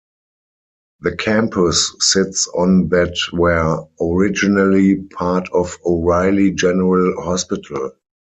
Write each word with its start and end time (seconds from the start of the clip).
The 1.01 1.15
campus 1.15 1.93
sits 1.99 2.47
on 2.55 2.89
that 2.89 3.15
were 3.31 3.85
originally 4.01 4.95
part 4.95 5.47
of 5.53 5.77
O'Reilly 5.85 6.49
General 6.49 7.21
Hospital. 7.21 7.91